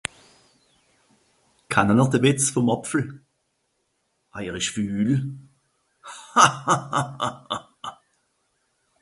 Kanne-n-r 1.71 2.09
de 2.13 2.19
Wìtz 2.23 2.45
vùm 2.53 2.67
Àpfel? 2.75 3.03
Ah 4.35 4.43
er 4.47 4.55
ìsch 4.59 4.71
fül... 4.75 5.11
hahahaha 6.33 7.59